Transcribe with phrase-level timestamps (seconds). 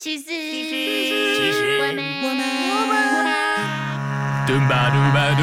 [0.00, 3.34] 其实，其实我们，我们我们，
[4.46, 5.42] 嘟吧嘟吧嘟，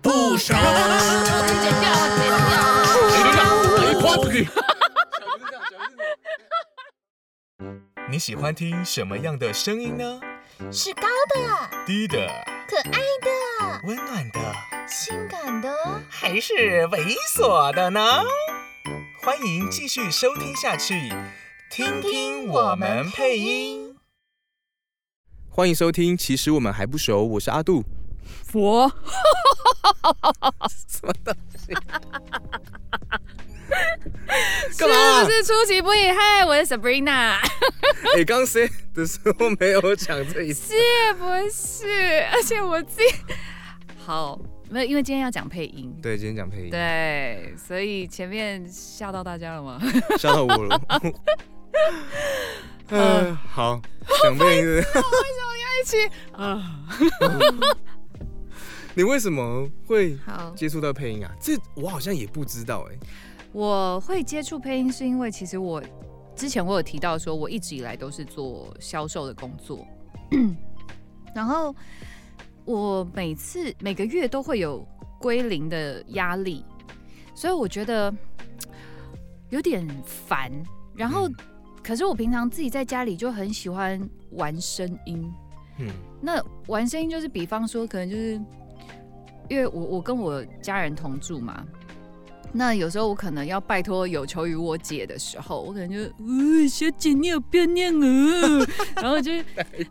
[0.00, 0.56] 不傻。
[0.56, 0.64] 剪
[1.78, 1.84] 掉，
[2.16, 2.56] 剪掉。
[8.08, 10.18] 你喜欢听什么样的声音呢？
[10.72, 11.36] 是高的、
[11.84, 12.26] 低的、
[12.66, 13.28] 可爱的、
[13.84, 14.40] 温暖的，
[14.88, 15.76] 性感的，
[16.08, 16.54] 还是
[16.90, 18.00] 猥琐的呢？
[19.20, 21.12] 欢迎继续收听下去，
[21.76, 23.94] 听听我们配音。
[25.50, 27.84] 欢迎收听，其实我们还不熟，我是阿杜。
[28.46, 28.88] 佛，
[30.88, 31.74] 什么东西？
[34.72, 36.08] 是 干嘛不是出其不意？
[36.10, 37.36] 嗨，我是 Sabrina，
[38.16, 40.72] 你，刚 say 的时候没有讲这一次。
[40.72, 42.24] 是不是？
[42.32, 43.08] 而且我自己
[43.98, 49.78] 好，没有，因为今天要讲配音，对，今天讲配音，对，所以前面吓到大家了吗？
[50.18, 50.80] 吓到我了。
[52.90, 53.80] 嗯，好，
[54.22, 54.84] 讲配音是。
[55.78, 55.96] 一起
[56.32, 56.80] 啊，
[58.94, 61.30] 你为什么会好，接触到配音啊？
[61.38, 62.96] 这我好像也不知道哎。
[63.52, 65.82] 我会接触配音是因为其实我
[66.34, 69.86] 之前我有提到说，我一直以来都是做销售的工作，
[71.34, 71.76] 然后
[72.64, 74.78] 我每次每个月都会有
[75.20, 76.64] 归零的压力，
[77.34, 78.12] 所以我觉得
[79.50, 80.50] 有点烦。
[80.94, 81.28] 然后，
[81.86, 84.00] 可是我平常自己在家里就很喜欢
[84.32, 85.32] 玩声音，
[85.78, 85.86] 嗯，
[86.20, 88.32] 那玩声音就是，比方说，可能就是
[89.48, 91.64] 因为我我跟我家人同住嘛，
[92.52, 98.66] 那有时候我可能要拜托有求于我姐的时候，我可能就，呃，小姐你好漂亮哦，
[99.00, 99.30] 然后就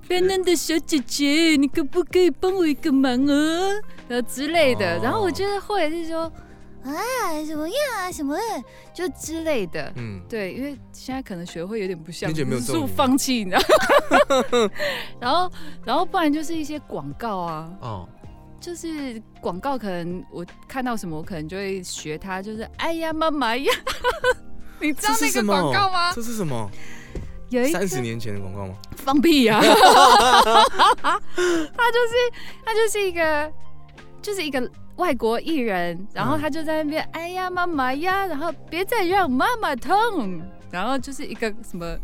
[0.05, 3.71] 漂亮的小姐姐，你可不可以帮我一个忙啊？
[4.09, 4.99] 然后之类的，哦。
[5.01, 6.29] 然后我觉得或者是说，
[6.85, 6.93] 啊，
[7.45, 8.43] 什么样啊，什么的，
[8.93, 13.61] 就之类的，嗯，对，因为现在可能学会有点不像，没有是重点放弃，你知道？
[15.19, 15.51] 然后，
[15.83, 18.07] 然后不然就是一些广告啊，哦，
[18.59, 23.73] 就是广告，可能我看到什么，我可能就会学他，就是哎呀妈妈呀，
[24.79, 26.13] 你知道那个广告吗？
[26.13, 26.69] 这是什么？
[27.49, 28.73] 有一三十年前的广告吗？
[28.97, 29.77] 放屁呀、 他就
[31.37, 32.31] 是
[32.65, 33.51] 他就是一个
[34.21, 34.59] 就是一个
[34.97, 40.41] 外国艺人，然后他就在那边、哎呀妈妈呀，然后别再让妈妈痛，
[40.71, 41.97] 然后就是一个什么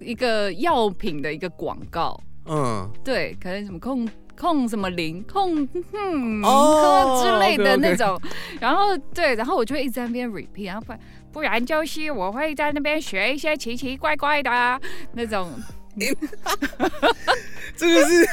[0.00, 8.20] 一个药品的一个广告，嗯，对，可能什么控控什么零控哼哦之类的那种，
[8.60, 11.00] 然后对，然后我就会一直在那边 repeat，然后不然
[11.32, 14.80] 不然就是我会在那边学一些奇奇怪怪的啊
[15.12, 15.50] 那种。
[17.76, 18.26] 这个是，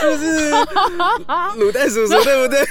[0.00, 0.50] 这个是
[1.58, 2.66] 卤蛋叔叔对不对？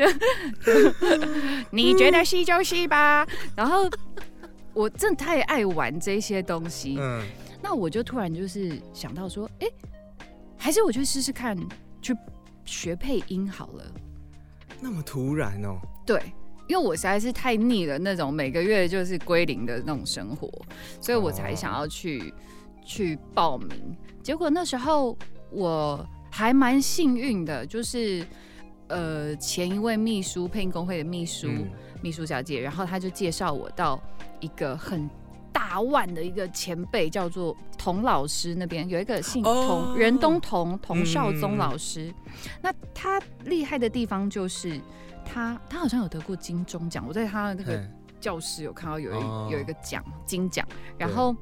[1.70, 3.26] 你觉得是就是吧？
[3.56, 3.88] 然后
[4.72, 7.22] 我真的太爱玩这些东西，嗯，
[7.62, 9.66] 那我就突然就是想到说，哎、
[10.56, 11.56] 还是我去试试看，
[12.02, 12.14] 去
[12.64, 13.84] 学配音好了。
[14.80, 16.20] 那么突然哦，对，
[16.70, 20.48] 因为我实在是太腻了那种每个月就是归零的那种生活，
[21.00, 22.32] 所以我才想要去、
[22.86, 23.96] 去报名。
[24.22, 25.18] 结果那时候
[25.50, 28.24] 我还蛮幸运的，就是
[28.86, 31.68] 呃前一位秘书配音工会的秘书、嗯
[32.00, 34.00] 秘书小姐，然后她就介绍我到
[34.38, 35.10] 一个很。
[35.52, 42.12] 大腕的一个前辈叫做童老师，那边有一个姓哦童、任东童童少宗嗯老师。
[42.62, 44.80] 那他厉害的地方就是
[45.24, 47.88] 他他好像有得过金钟奖，我在他的那个
[48.20, 49.48] 教室有看到有一、哦。
[49.50, 50.66] 有一个奖金奖，
[50.98, 51.34] 然后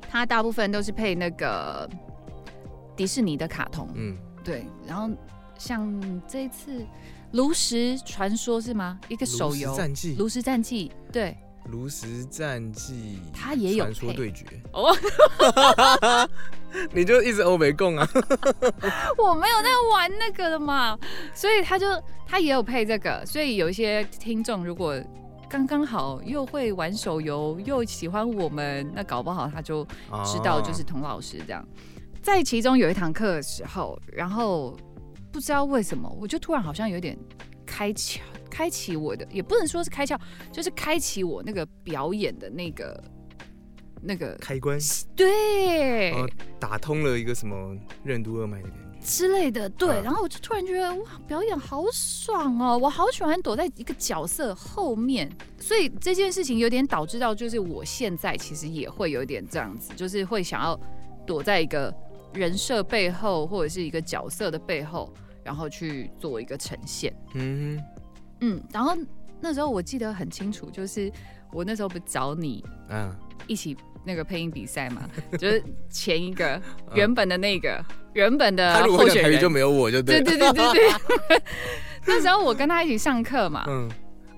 [0.00, 1.88] 他大部分都是配那个
[2.96, 5.14] 迪士尼的卡通，嗯，对，然后
[5.56, 6.80] 像这一次
[7.32, 9.00] 《炉石传说》是吗？
[9.08, 9.70] 一个手游。
[9.70, 11.36] 炉石战记《炉石战记》，对，
[11.66, 14.44] 炉石战记，他也有传说对决。
[14.72, 14.94] 哦，
[16.92, 18.08] 你就一直欧美共啊，
[19.16, 20.98] 我没有在玩那个的嘛，
[21.34, 21.86] 所以他就
[22.26, 25.00] 他也有配这个，所以有一些听众如果
[25.48, 29.84] 刚刚好又会玩手游又喜欢我们，那搞不好他就
[30.24, 31.66] 知道就是童老师这样。
[32.22, 34.76] 在其中有一堂课的时候，然后
[35.32, 37.18] 不知道为什么，我就突然好像有点
[37.66, 38.20] 开窍，
[38.52, 40.18] 开启我的，也不能说是开窍，
[40.52, 43.02] 就是开启我那个表演的那个
[44.02, 44.78] 那个开关，
[45.16, 46.12] 对。
[46.12, 46.28] 哦
[46.60, 48.82] 打通了一个什么任督二脉的感觉。
[49.04, 55.28] 之类的，对，嗯然后我就突然觉得哇，表演好爽哦，我好喜欢躲在一个角色后面，
[55.58, 60.78] 所以这件事情有点导致到，就是我现在其实也会有点这样子，就是会想要
[61.26, 61.92] 躲在一个
[62.32, 65.12] 人设背后或者是一个角色的背后，
[65.42, 67.12] 然后去做一个呈现。
[67.34, 67.82] 嗯
[68.42, 68.94] 嗯，然后
[69.40, 71.10] 那时候我记得很清楚，就是
[71.52, 73.16] 我那时候不是找你哼，啊，
[73.46, 75.08] 一起那个配音比赛嘛，
[75.38, 76.60] 就是前一个
[76.94, 80.52] 原本的那个原本的他如果候选人就，没有我就对对了。
[80.52, 80.90] 对对对
[81.28, 81.42] 对。
[82.04, 83.88] 那时候我跟他一起上课嘛，嗯，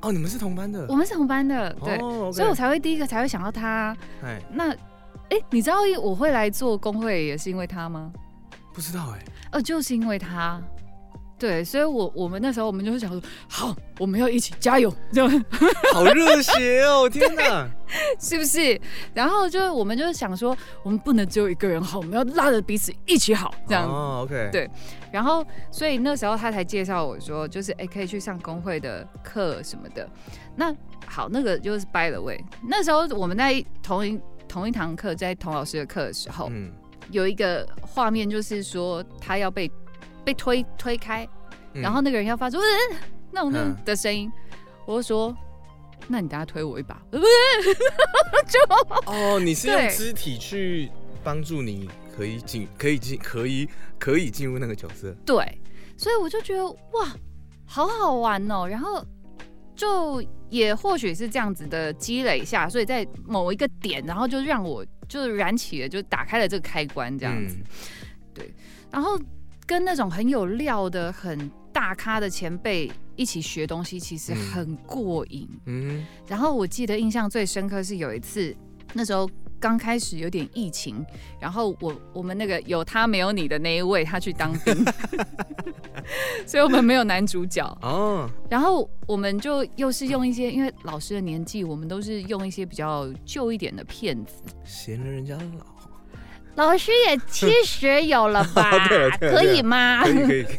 [0.02, 0.94] 哦，你们是同班的我。
[0.94, 3.96] 们是同班的，对，哦，OK 所以我才会第一个才会想到他。
[4.22, 4.70] 哎，那，
[5.30, 8.12] 哎，你知道我会来做工会也是因为他吗？
[8.74, 9.24] 不知道哎。
[9.52, 10.62] 呃，就是因为他。
[11.38, 15.44] 对，所以我我们那时候我们就是想说，好，我们要一起加油，这样
[15.92, 17.08] 好热血哦！
[17.10, 17.68] 天哪，
[18.20, 18.80] 是不是？
[19.12, 23.84] 然后就我们就是想说，我们不能只有一个人好，我们要拉着彼此一起好，这样。
[23.88, 24.70] 哦，OK，对
[25.12, 30.08] 然后，所以那时候他才介绍我说，就是哎，可以去上工会的课什么的。
[30.56, 30.74] 那
[31.06, 36.72] 好，那个就是 by the way，那时候我们在同一同一堂课，在童老师的课的时候，嗯，
[37.10, 39.70] 有一个画面，就是说他要被
[40.24, 41.28] 被推推开，
[41.74, 42.96] 嗯然后那个人要发出、嗯、
[43.30, 44.30] 那种那种嗯的声音，
[44.86, 45.36] 我就说，
[46.08, 47.74] 那你等下推我一把，呃不是，
[48.46, 50.90] 就哦，你是用肢体去
[51.22, 53.68] 帮助你，可以进，可以进，可以
[53.98, 55.14] 可以进入那个角色。
[55.26, 55.60] 对，
[55.96, 57.14] 所以我就觉得哇，
[57.66, 58.66] 好好玩哦。
[58.66, 59.04] 然后
[59.74, 67.56] 就也或许是这样子的积累下，所以在某一个点，然后就让我就燃起了，就打开了这个开关这样子。
[67.58, 67.64] 嗯
[68.90, 69.18] 然后
[69.66, 75.48] 跟那种很有料的、很大咖的前辈一起学东西，其实嗯很过瘾。
[75.66, 78.54] 嗯然后我记得印象最深刻是有一次，
[78.92, 79.28] 那时候
[79.58, 81.04] 刚开始有点疫情，
[81.40, 84.74] 然后我我们那个有他没有你的那一位，他去当兵，
[86.46, 87.66] 所以我们没有男主角。
[87.80, 94.42] 哦，然后我们就又是用一些，因为老师的年纪，我们都是用一些比较旧一点的片子。
[94.64, 95.73] 嫌了人家老，
[96.56, 98.70] 老师也七十有了吧
[99.18, 100.02] 可以吗？
[100.04, 100.56] 可以可以，可以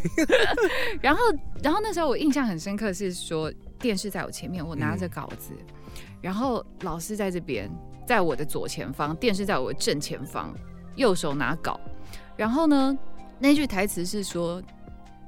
[1.02, 1.22] 然后，
[1.64, 5.54] 然后那时候我印象很深刻是说，电视在我前面，我拿着稿子，
[6.22, 7.70] 然后老师在这边，
[8.06, 10.54] 在我的左前方，电视在我的正前方，
[10.96, 11.80] 右手拿稿。
[12.36, 12.98] 然后呢，
[13.40, 14.62] 那句台词是说：“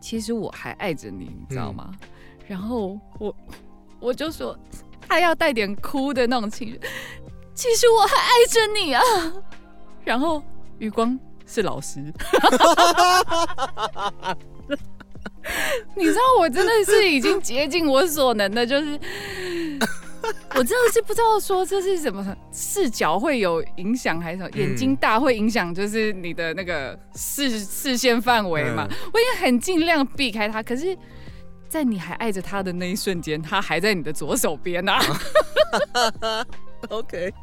[0.02, 1.94] 其实我还爱着你，你知道吗？”
[2.46, 3.34] 然后我
[4.02, 4.58] 我就说，
[5.08, 6.80] 他要带点哭的那种情绪。
[7.54, 9.02] 其实我还爱着你啊。
[10.04, 10.42] 然后
[10.80, 12.00] 余光是老师。
[15.96, 19.00] 你知道我真的是已经竭尽我所能的，就是
[20.56, 28.86] 我真的是不知道说这是什么视角会有影响还是什么，眼睛大会影响就是你的那个视视线范围嘛。
[29.14, 30.98] 我也很尽量避开他，可是，
[31.70, 35.00] 在你还爱着他的那一瞬间，他还在你的左手边呐、
[35.94, 36.46] 啊，
[36.90, 37.34] OK，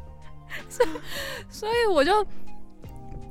[1.48, 2.26] 所以我就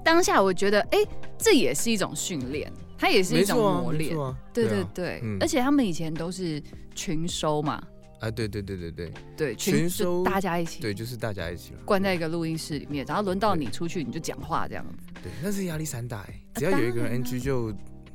[0.04, 1.00] 当下我觉得，哎、
[1.38, 4.16] 这也是一种训练，它也是一种磨练。
[4.16, 4.38] 对啊。
[4.54, 5.38] 对对，嗯。
[5.40, 6.62] 而且他们以前都是
[6.94, 7.82] 群收嘛，
[8.20, 9.14] 啊，对对对对对。
[9.36, 10.82] 对，就群收大家一起。
[10.82, 17.24] 对，就是大家一起了，关在一个录音室里面，然后轮到你出去你就讲话这样子，对，那是压力山大哎，只要有一个人当然啊。
[17.24, 17.74] NG 就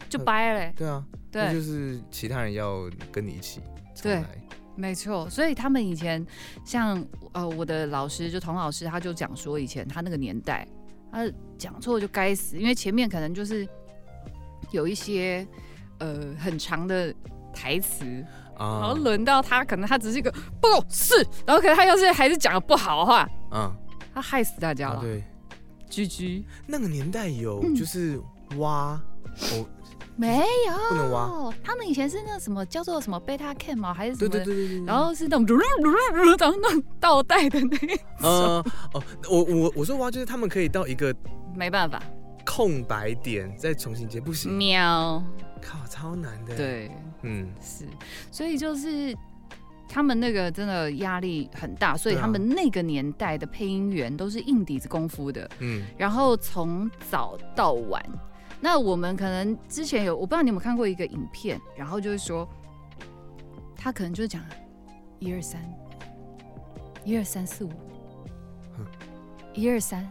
[0.09, 1.53] 就掰嘞、对啊，对。
[1.53, 3.61] 就，是其他人要跟你一起
[4.03, 4.23] 对，
[4.77, 5.29] 没错。
[5.29, 6.25] 所以他们以前
[6.65, 10.67] 像呃我的老师就童老师，他就讲说以前他那个年代，
[11.11, 13.67] 他讲错就该死，因为前面可能就是
[14.71, 15.47] 有一些
[15.99, 17.15] 呃很长的
[17.53, 18.05] 台词，
[18.59, 21.15] 然啊后轮到他，可能他只是一个不是，
[21.47, 23.75] 然后可能他要是还是讲的不好的话，嗯
[24.15, 24.97] 他害死大家了。
[24.97, 25.25] 啊对，
[25.89, 26.45] 居居。
[26.67, 27.75] 那个年代有嗯。
[27.75, 28.21] 就是
[28.57, 29.01] 挖
[29.53, 29.67] 哦，
[30.17, 31.55] 没有，不能挖。
[31.63, 33.95] 他们以前是那什么叫做什么贝塔 cam 吗？
[33.95, 34.45] 还是什对么？
[34.45, 35.59] 对对对对，然后是那种然
[36.25, 38.65] 后那种倒带的那一种，呃
[38.95, 41.15] 哦，我我我说挖就是他们可以到一个
[41.55, 42.03] 没办法，
[42.45, 45.23] 空白点再重新接，不行，喵，
[45.63, 46.91] 靠，超难的。，对，
[47.23, 47.85] 嗯，是，
[48.33, 49.17] 所以就是
[49.89, 58.05] 他们那个真的压力很大，所以他们那个年代的配音员都是硬底子功夫的，嗯，然后从早到晚。
[58.61, 62.49] 那我们可能之前有，我不知道你有没有看过一个影片，然后就是说，
[63.77, 64.43] 他可能就是讲
[65.21, 65.63] 一二三，
[67.05, 67.71] 一二三四五。
[68.79, 68.87] 嗯，
[69.55, 70.09] 一二三，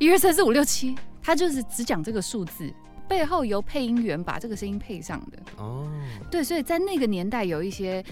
[0.00, 2.72] 一二三四五六七，他就是只讲这个数字，
[3.08, 5.38] 背后由配音员把这个声音配上的。
[5.56, 5.88] 哦，
[6.30, 8.04] 对，所以在那个年代有一些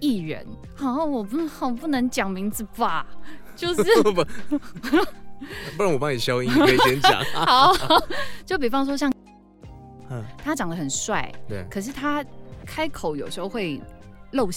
[0.00, 3.06] 艺人，好、我不好不能讲名字吧，
[3.54, 3.82] 就是
[5.76, 7.22] 不然我帮你消音，你可以先讲。
[7.34, 7.72] 好，
[8.44, 9.12] 就比方说像
[10.10, 12.24] 嗯，他长得很帅，对，可是他
[12.64, 13.80] 开口有时候会
[14.32, 14.48] 露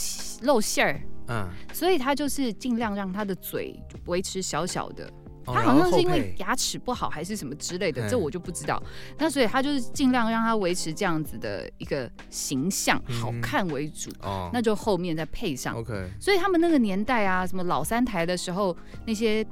[0.43, 5.05] 露馅儿，嗯，所以他就是尽量让他的嘴维持小小的。
[5.05, 5.11] 哦
[5.51, 8.79] 他好像是因为牙齿不好还是什么之类的，嗯这我就不知道。
[9.17, 14.11] 那所以他就是尽量让他维持这样子的一个形象，嗯好看为主。
[14.21, 15.75] 哦，那就后面再配上。
[15.75, 19.43] OK，所以他们那个年代啊，什么老三台的时候，那些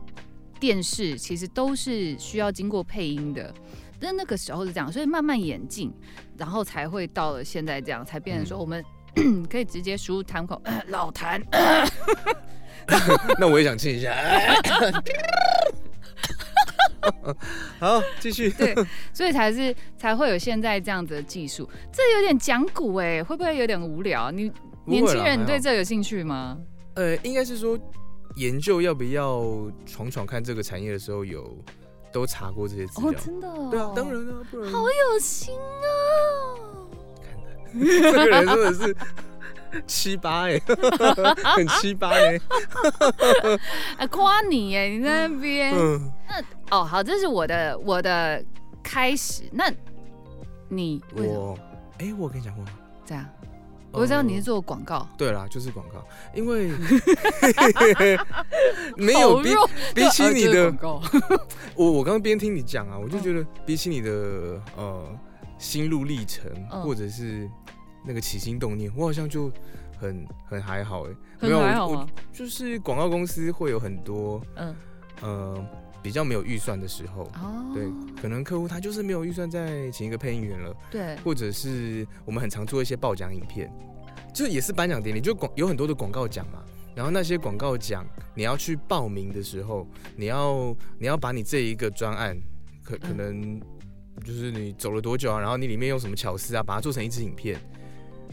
[0.60, 3.54] 电视，其实都是需要经过配音的。
[4.00, 5.92] 但那个时候是这样，所以慢慢演进，
[6.38, 8.84] 然后才会到了现在这样，才变成说我们
[9.50, 11.42] 可以直接输入弹口、 老痰。
[13.40, 14.16] 那我也想亲一下。
[17.80, 18.50] 好，继续。
[18.52, 18.76] 对，
[19.14, 21.68] 所以才是才会有现在这样子的技术。
[21.92, 24.30] 这有点讲古哎，会不会有点无聊？
[24.30, 24.52] 你
[24.86, 26.58] 年轻人你对这有兴趣吗？
[26.96, 27.78] 呃，应该是说
[28.38, 29.44] 研究要不要
[29.86, 31.58] 闯闯看这个产业的时候，有
[32.12, 33.10] 都查过这些资料。
[33.12, 33.48] 哦，真的？
[33.70, 35.90] 对啊，当然啊，不然好有心啊！
[37.22, 38.96] 看的， 这个人真的是。
[39.86, 40.58] 七八哎，
[41.56, 42.40] 很七八哎，
[44.00, 45.76] 啊夸你哎，你在那边，
[46.28, 46.42] 那
[46.72, 48.44] 哦好，这是我的我的
[48.82, 49.70] 开始，那
[50.70, 51.60] 你我
[52.00, 52.72] 哎，我跟你讲过吗？
[53.06, 53.26] 这样，
[53.92, 56.72] 我知道你是做广告，对啦，就是广告，因为
[58.98, 59.50] 没有比
[59.96, 60.74] 比起你的，
[61.76, 65.04] 我我刚刚边听你讲啊，我就觉得比起你的呃
[65.58, 66.52] 心路历程
[66.84, 67.50] 或者是。
[68.10, 69.52] 那个起心动念，我好像就
[70.00, 71.10] 很很还好哎，
[71.42, 74.74] 没有我就是广告公司会有很多嗯。
[75.20, 75.66] 呃
[76.08, 83.70] 比较没有预算的时候，哦，对，可能客户他就是没有预算再请一个配音员了，对，或者是我们很常做一些报奖影片，
[84.34, 86.64] 就也是颁奖典礼，就广有很多的广告奖嘛，
[86.96, 89.86] 然后那些广告奖你要去报名的时候，
[90.16, 92.42] 你要你要把你这一个专案
[92.86, 93.60] 可可能
[94.24, 97.60] 就是你走了多久啊，然后你里面用什么巧思啊，把它做成一支影片。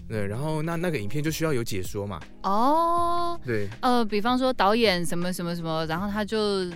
[0.07, 2.21] 对，然后那那个影片就需要有解说嘛。
[2.43, 6.71] 哦，对，呃，比方说导演什么什么什么，然后他就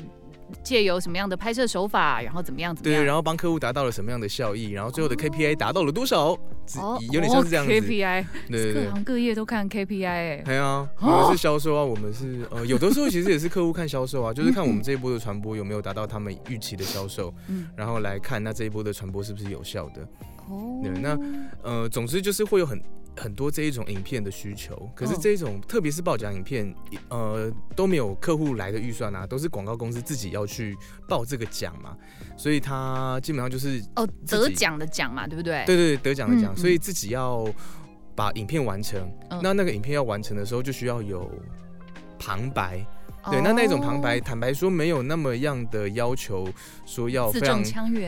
[0.62, 6.36] 借由什么样的拍摄手法，然后怎么样怎么样，对，然后帮客户达到了什么样的效益，然后最后的 KPI 达到了多少，
[7.12, 7.72] 有点像是这样子。
[7.72, 20.06] KPI，对各行各业都看 KPI，哎，对啊，我们是销售啊，我们是呃，有的时候其实也是客户看销售啊， 就是看我们这一波的传播有没有达到他们预期的销售，嗯，然后来看那这一波的传播是不是有效的。
[20.48, 21.18] 哦，对，那
[21.62, 22.80] 呃，总之就是会有很。
[23.20, 26.72] 很多这一种影片的需求，可是这一种特别是报奖影片，
[27.08, 30.76] 呃，都没有客户来的预算啊，都是广告公司自己要去
[31.08, 31.96] 报这个奖嘛，
[32.36, 35.64] 所以他基本上就是哦得奖的奖嘛，对不对？
[35.66, 37.44] 对对，得奖的奖，所以自己要
[38.14, 39.10] 把影片完成，
[39.42, 41.28] 那那个影片要完成的时候，就需要有
[42.18, 42.84] 旁白。
[43.30, 46.48] 对，那那种旁白，坦白说没有那么样的要求，
[46.86, 47.62] 说要非常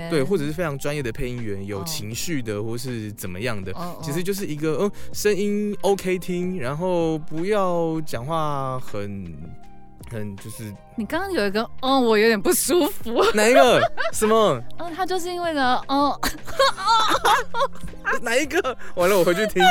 [0.08, 9.36] 对，或者是非常专业的配音员，有情绪的，或是怎么样的，其实就是一个，嗯，声音 OK 听，然后不要讲话很
[10.10, 10.72] 很就是。
[10.96, 13.22] 你刚刚有一个，嗯，我有点不舒服。
[13.34, 13.82] 哪一个？
[14.14, 14.62] 什么？
[14.78, 16.18] 嗯， 他就是因为呢，哦，
[18.22, 18.58] 哪一个？
[18.94, 19.62] 完了，我回去听。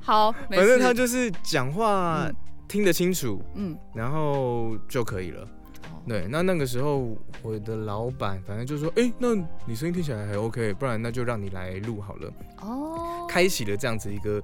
[0.00, 2.30] 好，反正他就是讲话。
[2.68, 5.48] 听得清楚，嗯，然后就可以了。
[6.08, 9.34] 对，那那个时候我的老板反正就说，哎，那
[9.66, 12.32] 你声音听起来还 OK，不然那就让你来录好了。
[12.60, 14.42] 哦，开启了这样子一个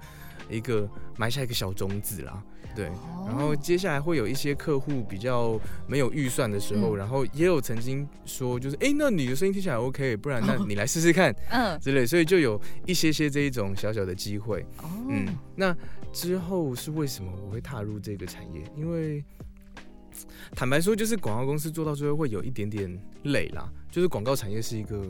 [0.49, 2.43] 一个埋下一个小种子啦。
[2.75, 2.87] 对，
[3.27, 14.63] 然后接下来会有一些客户比较没有预算的时候，然后也有曾经说，就是哎，那你的声音听起来 OK，不然那你来试试看，嗯，之类，所以就有一些些这一种小小的机会。
[14.79, 15.77] 哦嗯，那。
[16.13, 18.63] 之后是为什么我会踏入这个产业？
[18.77, 19.25] 因为
[20.55, 23.69] 坦白说，就是广告公司做到最后会有一点点累啦。
[23.91, 25.03] 就是广告产业是一个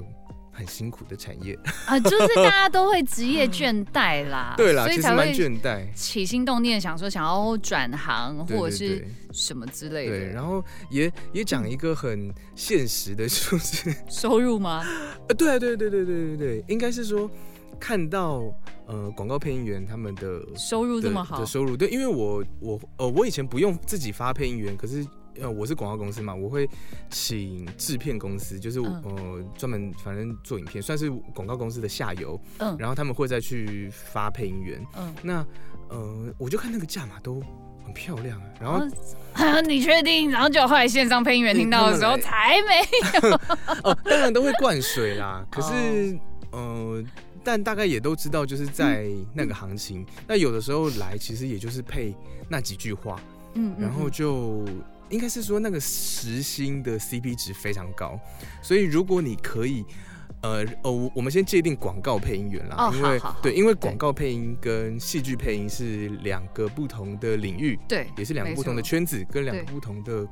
[0.52, 4.54] 很辛苦的产业 啊，就是大家都会职业倦怠啦。
[4.56, 10.16] 对啦，所以才会倦怠，起心动念想说想要转行或者是什么之类的。
[10.16, 14.84] 对，然后也也讲一个很现实的数字， 收入吗？
[15.28, 17.28] 呃，对对对对对对对，应该是说。
[17.80, 18.44] 看到
[18.92, 21.40] 呃广告配音员他们的收入这么好？
[21.40, 25.06] 的收入，对，因为我我呃我以前不用自己发配音员，可是
[25.40, 26.68] 呃我是广告公司嘛，我会
[27.08, 35.46] 请制片公司，就是呃专门反正做影片，算是广告公司的下游，嗯，然后他们会再去发配音员，嗯，那
[35.88, 37.42] 呃我就看那个价码都
[37.86, 38.84] 很漂亮，然后
[39.62, 40.30] 你确定？
[40.30, 43.34] 然后就后来线上配音员听到的时候才没有，
[43.90, 46.18] 哦，当然都会灌水啦，可是
[46.50, 47.02] 呃。
[47.44, 52.14] 但大概也都知道，就是在那个行情，那有的时候来其实也就是配
[52.48, 53.20] 那几句话，
[53.54, 54.64] 嗯，然后就
[55.10, 58.18] 应该是说那个时薪的 CP 值非常高，
[58.62, 59.84] 所以如果你可以，
[60.40, 70.26] 呃哦，我们先界定广告配音员啦，因为对，因为广告配音跟戏剧配音是两个不同的领域，对，也是两个不同的圈子，跟两个不同的。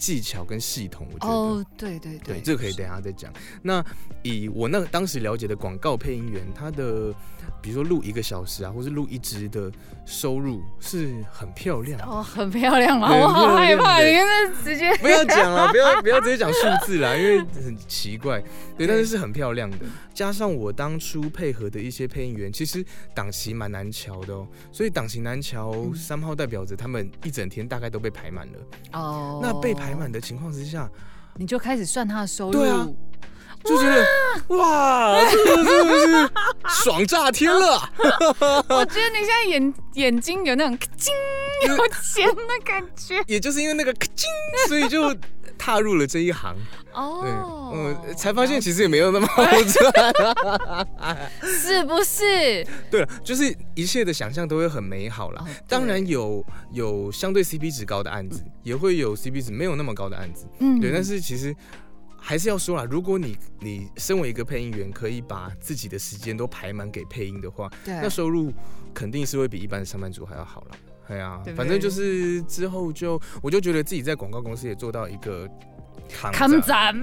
[0.00, 1.32] 技巧跟系统，我觉得。
[1.32, 3.30] 哦，对对对，这个可以等下再讲。
[3.62, 3.84] 那
[4.22, 7.14] 以我那当时了解的广告配音员，他的
[7.60, 9.70] 比如说录一个小时啊，或是录一支的
[10.06, 13.14] 收入是很漂亮哦，很漂亮吗？
[13.14, 18.42] 我好害怕，你看直接不要讲了，不要不要直接讲数字啦，因为很奇怪。
[18.78, 19.78] 对，但是是很漂亮的。
[20.14, 28.58] 加上我当初配合的一些配音员，其实档期蛮难瞧的哦，所以档期难瞧，三号代表着他们一整天大概都被排满了。
[28.92, 30.90] 哦，那被排满的情况之下，
[31.36, 32.52] 你就开始算他的收入。
[32.52, 32.88] 对啊。
[33.64, 34.06] 就觉得
[34.56, 35.36] 哇，是
[35.84, 36.30] 不 是
[36.82, 37.90] 爽炸天了？
[38.68, 41.12] 我觉得你现在眼眼睛有那种金
[41.68, 41.76] 有
[42.14, 44.28] 钱的感觉，也就是因为那个金，
[44.66, 45.14] 所以就
[45.58, 46.56] 踏入了这一行。
[46.92, 50.88] 哦，嗯，才发现其实也没有那么好赚，
[51.44, 52.66] 是不是？
[52.90, 55.46] 对了，就是一切的想象都会很美好了。
[55.68, 60.46] 当然有有相对 CP 值高的案子，也会有 CP 值没有那么高的案子。
[60.58, 61.54] 嗯，对，但是其实。
[62.20, 68.52] 还是要说啦，如果你你身为一个配音员，可以把自己的时间都排满给配音的话，那收入
[68.94, 70.68] 肯定是会比一般的上班族还要好了。
[71.08, 75.48] 对啊，反正就是之后就我就觉得自己在广告公司也做到一个
[76.08, 76.94] 康展。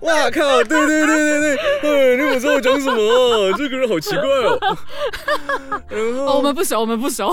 [0.00, 0.64] 哇靠！
[0.64, 3.52] 对对对对对，你们知道我讲什么？
[3.56, 4.58] 这个人好奇怪哦。
[5.88, 7.32] 然后我们不熟，我们不熟。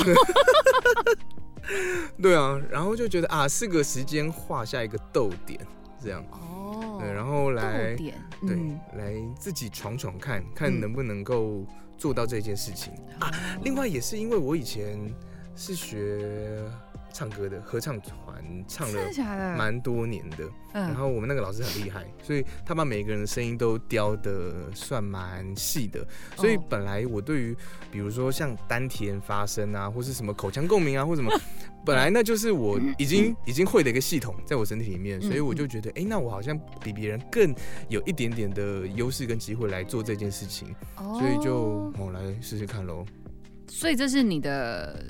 [2.21, 5.59] 对啊，然后就觉得啊，是个时间画下一个逗点，
[6.01, 8.15] 这样哦，对，然后来对
[8.97, 11.65] 来自己闯闯看看能不能够
[11.97, 13.31] 做到这件事情啊。
[13.63, 15.13] 另外也是因为我以前
[15.55, 16.63] 是学。
[17.19, 26.07] 唱歌的合唱团唱了蛮多年的，然后我们那个老师很厉害，所以他把每个人的声音都雕的算蛮细的，
[26.37, 27.53] 所以本来我对于
[27.91, 31.29] 比如说像丹田发声啊，或是什么口腔共鸣啊，或什么，
[31.85, 37.53] 本来那就是我已经 已经会的一个系统在我身体里面，所以我就觉得，哎，那我好像比别人更
[37.89, 43.05] 有一点点的优势跟机会来做这件事情，所以就我来试试看喽。
[43.67, 45.03] 所以这是你的。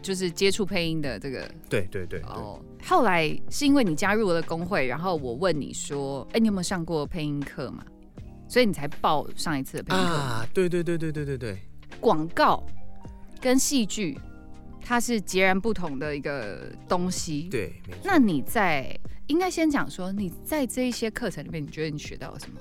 [0.00, 2.20] 就是接触配音的这个，对对对。
[2.22, 7.84] 哦，后来是因为你加入了工会，然后我问你说，哎，你有没有上过配音课嘛？
[8.48, 10.14] 所以你才报上一次的配音课。
[10.14, 11.58] 啊，对对对对对对对。
[12.00, 12.62] 广告
[13.40, 14.18] 跟戏剧，
[14.80, 17.48] 它是截然不同的一个东西。
[17.50, 22.60] 对，那你在应该先讲说，你在这一些课程里面，你觉得你学到了什么？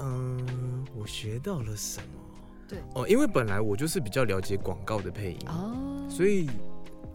[0.00, 2.27] 嗯，我学到了什么？
[2.68, 6.46] 对哦，因为本来我就是比较了解广告的配音哦，所以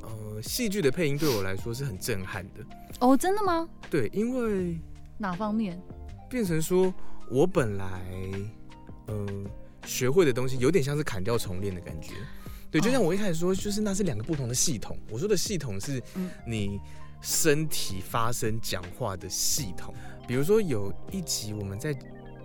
[0.02, 2.66] 呃，戏剧的配音对我来说是很震撼的
[3.00, 3.70] 哦，真的吗？
[3.90, 4.80] 对，因为
[5.18, 5.80] 哪方面
[6.28, 6.92] 变成说
[7.30, 7.86] 我本来
[9.06, 9.28] 呃
[9.86, 12.14] 学会的东西有点像是砍掉重练的感觉，
[12.72, 14.98] 对，就像我一开始说，就是那是两个不同的系统。
[15.12, 16.02] 我说的系统是
[16.48, 16.80] 你
[17.22, 19.94] 身体发声讲话的系统，
[20.28, 21.96] 比如说有一集我们在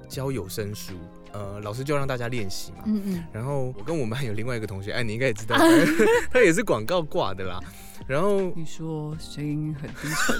[0.08, 0.92] 教有声书。
[1.32, 2.78] 呃，老师就让大家练习嘛。
[2.86, 3.24] 嗯嗯。
[3.32, 5.56] 然后我跟我们还有另外一个同学，哎，你应该也知道，
[6.32, 7.60] 他也是广告挂的啦。
[8.06, 10.36] 然后你说声音很低沉。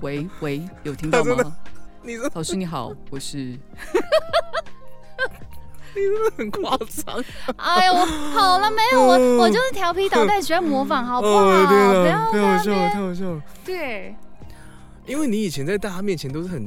[0.02, 1.56] 喂喂，有听到吗？
[2.02, 3.36] 你说老师你好，我是。
[5.94, 7.24] 你真的很夸张。
[7.56, 9.02] 哎呦，好了没有？
[9.02, 11.44] 我我就是调皮捣蛋，喜欢模仿，好不好？
[11.44, 11.50] 不
[12.06, 13.42] 要太好笑了，太好笑了。
[13.64, 14.14] 对。
[15.06, 16.64] 因为你以前在大家面前都是很。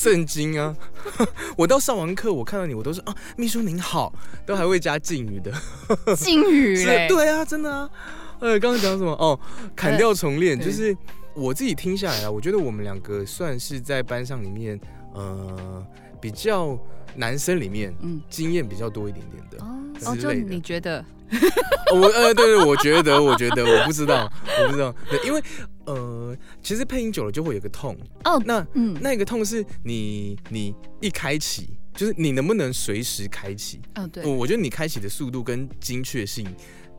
[0.00, 0.74] 震惊啊！
[1.58, 4.12] 我到上完课，我看到你，我都是啊，秘书您好，
[4.46, 5.52] 都还会加敬语的。
[6.14, 7.08] 敬语嘞？
[7.08, 7.90] 对啊，真的啊。
[8.38, 9.10] 呃，刚刚讲什么？
[9.14, 9.38] 哦，
[9.74, 10.96] 砍掉重练，就是
[11.34, 14.78] 我自己听下来啊，我觉得我们两个算是在班上里面，
[15.14, 15.84] 呃，
[16.20, 16.78] 比较
[17.16, 20.08] 男生里面，嗯，经验比较多一点点的。
[20.08, 21.04] 哦，就你觉得？
[21.92, 24.30] 我呃，对对，我觉得，我觉得，我不知道，
[24.62, 25.42] 我不知道，对，因为。
[25.88, 28.40] 呃，其实配音久了就会有个痛哦。
[28.44, 33.80] 那嗯，那个痛是你你一开启，就是你能不能随时开启？
[33.94, 34.22] 嗯，对。
[34.26, 36.46] 我觉得你开启的速度跟精确性，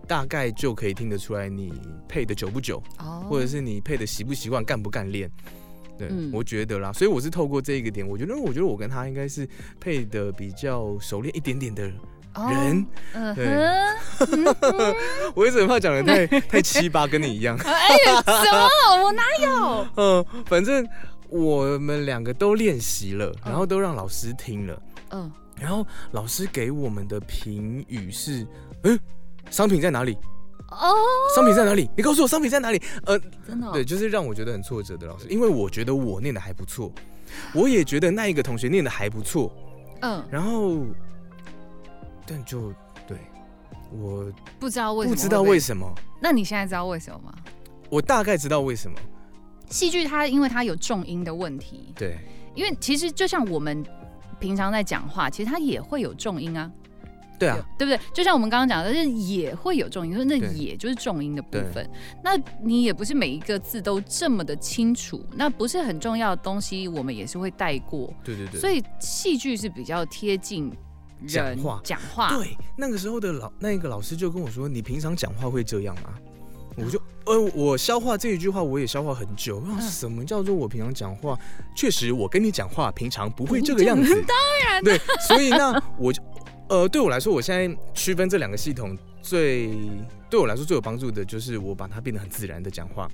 [0.08, 1.72] 大概就可以听得出来你
[2.08, 5.30] 配的久不久，哦，或者是你配的习不习惯、干不干练。
[5.96, 6.92] 对，我觉得啦。
[6.92, 9.48] 所以我是透过这一个点，我觉得，我觉得我跟他应该是
[9.80, 11.92] 配的比较熟练一点点的。
[12.50, 12.86] 人，
[13.36, 13.46] 对，
[15.34, 17.58] 我一直很怕讲的太 太七八，跟你一样。
[17.58, 19.04] 哎呀，什么？
[19.04, 19.88] 我哪有？
[19.98, 20.88] 嗯，反正
[21.28, 24.82] 我们两个都练习了，然后都让老师听了。
[25.12, 28.46] 嗯，然后老师给我们的评语是：
[28.84, 28.98] 嗯，
[29.50, 30.18] 商品在哪里？
[30.70, 30.94] 哦，
[31.36, 31.90] 商品在哪里？
[31.98, 32.82] 你告诉我商品在哪里？
[33.06, 36.92] 呃，真的，对，就是让我觉得很挫折的老师，因为我觉得我念的还不错，
[37.54, 39.52] 我也觉得那一个同学念的还不错。
[40.02, 40.86] 嗯，然后。
[42.30, 42.72] 但就
[43.08, 43.18] 对，
[43.92, 45.92] 我不知道为什么，不知道为什么。
[46.22, 47.34] 那你现在知道为什么吗？
[47.90, 48.96] 我大概知道为什么。
[49.70, 52.18] 戏剧它因为它有重音的问题，对，
[52.54, 53.84] 因为其实就像我们
[54.40, 56.72] 平常在讲话，其实它也会有重音啊。
[57.40, 57.98] 对啊，对不对？
[58.14, 61.90] 就像我们刚刚讲的，是也会有重音，说那也就是重音的部分。
[62.22, 68.14] 那你也不是每一个字都这么的清楚，那不是很重要的东西，我们也是会带过。
[68.26, 68.60] 对对对。
[68.60, 70.70] 所以戏剧是比较贴近
[71.28, 72.36] 讲话，讲话。
[72.38, 76.14] 对，那个时候的老那个老师就跟我说：“你平常讲话会这样吗？”
[76.78, 79.62] 我就呃，我消化这一句话，我也消化很久。
[79.82, 81.38] 什么叫做我平常讲话？
[81.76, 84.10] 确实，我跟你讲话平常不会这个样子。
[84.24, 86.24] 当然，对，所以那我就。
[86.70, 89.72] 呃，对我来说，我现在区分这两个系统最
[90.30, 93.10] 对我来说最有帮助的就是我把它变得很自然的讲话。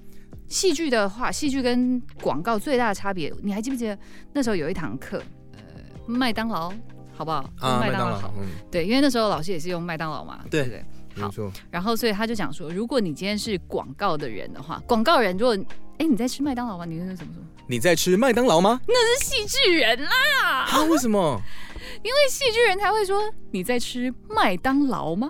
[0.49, 3.97] 戏剧的话，戏剧跟广告最大的差别，你还记不记得
[4.33, 5.59] 那时候有一堂课，呃，
[6.05, 6.71] 麦当劳，
[7.15, 7.49] 好不好？
[7.59, 8.33] 啊，麦当劳好。
[8.37, 10.85] 嗯，对，因为那时候老师也是用麦当劳嘛，对不对？
[11.15, 11.51] 没错。
[11.71, 15.57] 然后，所以他就讲说，如果你今天是广告的人的话，广告人如果
[15.97, 16.83] 哎你在吃麦当劳吗？
[16.83, 17.41] 你是怎么说？
[17.67, 18.81] 你在吃麦当劳吗？
[18.85, 20.65] 那是戏剧人啦。
[20.69, 20.83] 啊？
[20.89, 21.39] 为什么？
[22.03, 25.29] 因为戏剧人才会说你在吃麦当劳吗？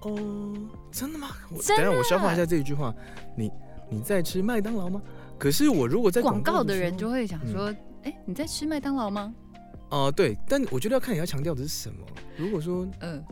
[0.00, 0.18] 哦，
[0.90, 1.28] 真的吗？
[1.68, 2.92] 等下我消化一下这一句话。
[3.36, 3.50] 你
[3.90, 5.00] 你在吃麦当劳吗？
[5.38, 9.34] 可是我如果在广告的人就会想说，哎，你在吃麦当劳吗？
[9.92, 12.04] 哦，对，但我觉得要看你要强调的是什么。
[12.36, 13.22] 如果说，嗯，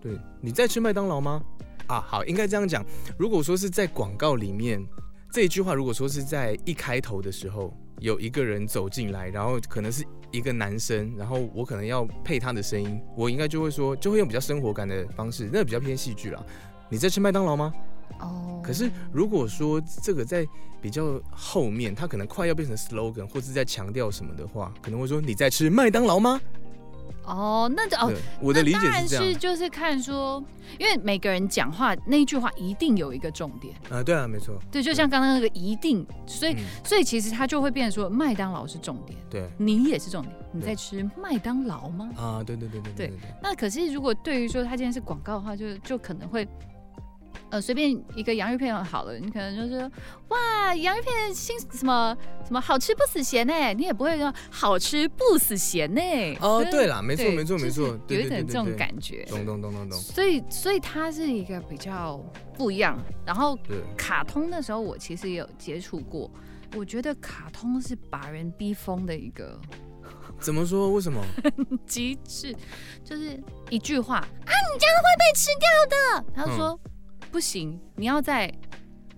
[0.00, 1.40] 对，你在吃麦当劳吗？
[1.86, 2.84] 啊，好，应该这样讲。
[3.18, 4.84] 如果说是在广告里面
[5.30, 10.04] 这一句话，如果说是在一开头的时候有一个人走进来，然后可能是。
[10.32, 16.40] 一个男生，然后我可能要配他的声音，我应该就会说，就会用比较生活感的方式，那比较偏戏剧啦。
[16.88, 17.74] 你在吃麦当劳吗？
[18.20, 18.49] 哦。
[18.70, 20.46] 可是如果说这个在
[20.80, 26.40] 比较后面，他可能快要变成 slogan，或是在强调什么的话，可能会说你在吃麦当劳吗？
[27.24, 30.42] 哦，那哦，我的理解是这样，就是看说，
[30.78, 33.74] 因为每个人讲话那一句话一定有一个重点。
[33.90, 42.10] 啊，对啊，没错，对，就像刚刚那个一定，所以所以其实他就会变成说麦当劳是重点，对，你也是重点，你在吃麦当劳吗？
[42.16, 46.48] 啊，对对对对对，那可是如果对于说他今天是广告的话，就就可能会。
[47.50, 49.90] 呃，随便一个洋芋片好了，你可能就是
[50.28, 53.74] 哇，洋芋片新什么什么好吃不死咸呢？
[53.74, 56.00] 你也不会说好吃不死咸呢。
[56.40, 59.24] 哦，对了，没错没错没错，有一点这种感觉。
[59.28, 59.98] 咚咚咚咚咚。
[59.98, 62.96] 所以所以它是一个比较不一样。
[63.26, 63.58] 然后
[63.96, 66.30] 卡通那时候我其实也有接触过，
[66.76, 69.58] 我觉得卡通是把人逼疯的一个。
[70.38, 70.92] 怎么说？
[70.92, 71.20] 为什么？
[71.84, 72.54] 极致，
[73.04, 76.24] 就是一句话啊，你这样会被吃掉的。
[76.32, 76.78] 他说。
[77.30, 78.52] 不行，你要再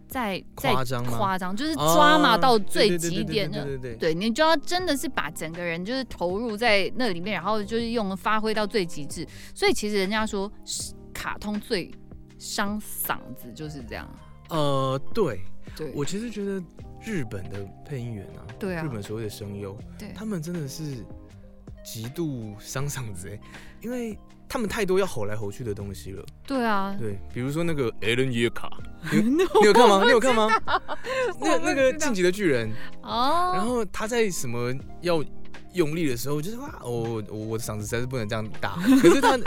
[0.09, 9.27] 再夸张夸张就是抓嘛到最极点的，对对对，对你就要真的是把整个人就是投入在那里面，然后就是用发挥到最极致。
[9.55, 10.51] 所以其实人家说
[11.14, 11.90] 卡通最
[12.38, 14.09] 伤嗓子就是这样。
[14.51, 15.40] 呃，对，
[15.75, 16.62] 对我其实觉得
[17.03, 21.05] 日本的配音员啊，对啊，日本所谓的声优，对，他们真的是
[21.83, 23.40] 极度伤嗓子哎，
[23.81, 24.18] 因为。
[24.53, 26.23] 他们太多要吼来吼去的东西了。
[26.47, 28.69] 对啊，对，比如说那个艾伦耶卡，
[29.11, 30.03] 你有看吗？
[30.05, 30.47] 你有看吗？
[31.41, 35.25] 那那个晋级的巨人哦，然后他在什么要
[35.73, 38.77] 用力的时候，就是哇，我我的嗓子实在是不能这样打。
[39.01, 39.38] 可是他，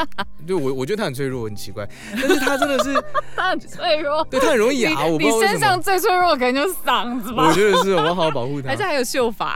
[0.47, 1.87] 对我我觉得他很脆弱，很奇怪。
[2.13, 2.95] 但是他真的是
[3.37, 5.05] 他很脆弱，对他很容易哑。
[5.05, 7.47] 我你身上最脆弱可能就是嗓子吧？
[7.47, 8.69] 我觉得是，我要好好保护他。
[8.73, 9.55] 而且还有秀发，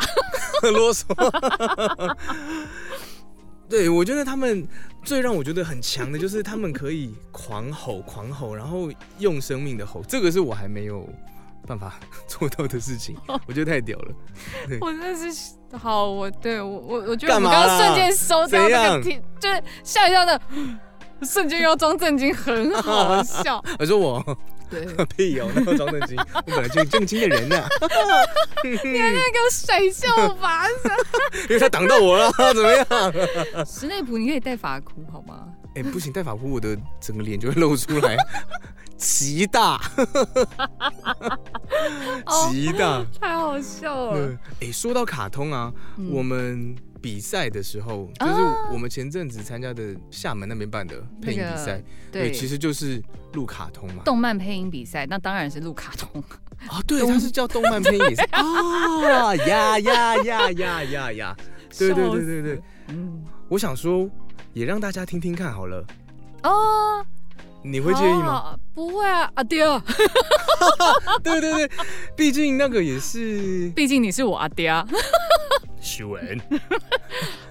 [0.62, 1.03] 很啰嗦。
[3.69, 4.67] 对，我觉得他们
[5.03, 11.08] 最让我觉得很强的就是他们可以狂吼、狂吼，然后用生命的吼，这个是我还没有
[11.67, 13.15] 办法 做到的事情，
[13.47, 14.15] 我觉得太屌了。
[14.82, 20.41] 我真的是好，我对我我我觉得我们刚刚瞬间收到那个听，就是笑一笑的
[21.21, 23.63] 瞬间要装正经，很好笑。
[23.79, 24.38] 我说我。
[24.69, 24.86] 对，
[25.17, 27.55] 屁哦，那么装正经，我本来就正经的人呢。
[28.63, 30.67] 你还在那个甩笑法，
[31.45, 33.65] 因为他挡到我了，怎么样？
[33.65, 35.47] 史内普，你可以戴发箍，好吗？
[35.73, 38.15] 哎，不行，戴发箍，我的整个脸就会露出来，
[38.95, 39.82] 极大，
[42.51, 44.38] 极大，太好笑了。
[44.62, 45.73] 哎，说到卡通啊，
[46.12, 46.75] 我们。
[47.01, 48.33] 比赛的时候，就是
[48.71, 51.81] 我们前阵子参加的厦门那边办的配音比赛，
[52.12, 53.01] 对，其实就是
[53.33, 54.03] 录卡通嘛。
[54.03, 56.21] 动漫配音比赛，那当然是录卡通
[56.67, 56.81] 啊。
[56.85, 61.38] 对，它是叫动漫配音比赛啊呀呀呀呀呀呀！
[61.77, 64.09] 对对对对对，嗯，我想说，
[64.53, 65.85] 也让大家听听看好了。
[66.43, 67.05] 哦，
[67.61, 68.55] 你会介意吗？
[68.73, 69.65] 不会啊，阿爹。
[71.23, 71.69] 对对对，
[72.15, 74.71] 毕竟那个也是，毕竟你是我阿爹。
[75.81, 76.39] 许文，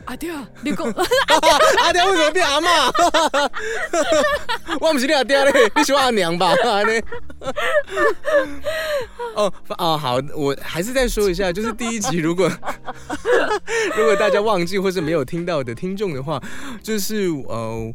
[0.04, 0.30] 阿爹，
[0.62, 0.86] 你讲
[1.82, 2.86] 阿爹为什么变阿妈？
[4.80, 6.54] 我不是你阿爹嘞，你喜欢阿娘吧？
[9.34, 12.50] 哦哦，好，我还是再说一下，就是第一集，如果
[13.96, 16.40] 如果大家忘记或是没有听到的听众的话，
[16.82, 17.92] 就是呃。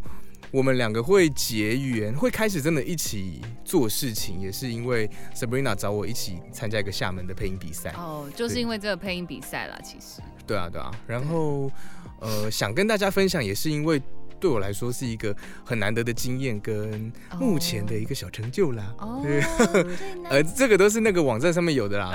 [0.54, 7.90] 我们两个会结缘，会开始真的一起做事情，也是因为 Sabrina 找我一起参加一个厦门的配音比赛。
[7.98, 10.22] 哦，就是因为这个配音比赛啦，其实。
[10.46, 10.92] 对啊，对啊。
[11.08, 11.72] 然后，
[12.20, 14.00] 呃，想跟大家分享，也是因为
[14.44, 18.84] 对我来说是一个很难得的经验，跟目前的一个小成就啦。
[18.98, 19.24] 哦。
[20.30, 22.12] 呃，这个都是那个网站上面有的啦，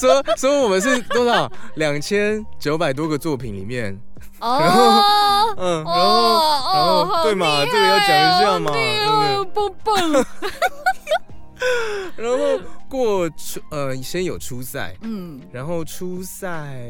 [0.00, 3.96] 说 说说我们是多少两千九百多个作品里面。
[4.40, 5.00] 然后，
[5.56, 9.54] 嗯，然后，然后，对嘛，这个要讲一下嘛，对不对？
[9.54, 10.26] 棒棒。
[12.16, 16.84] 然后过初，呃，先有初赛，嗯，然后初赛